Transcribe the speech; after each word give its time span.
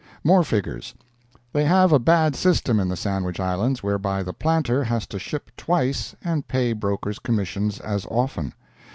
MORE 0.23 0.43
FIGURES 0.43 0.95
They 1.53 1.65
have 1.65 1.91
a 1.91 1.99
bad 1.99 2.35
system 2.35 2.79
in 2.79 2.89
the 2.89 2.95
Sandwich 2.97 3.39
Islands, 3.39 3.83
whereby 3.83 4.23
the 4.23 4.33
planter 4.33 4.85
has 4.85 5.05
to 5.05 5.19
ship 5.19 5.51
twice 5.55 6.15
and 6.23 6.47
pay 6.47 6.73
broker's 6.73 7.19
commissions 7.19 7.79
as 7.79 8.07
often. 8.07 8.53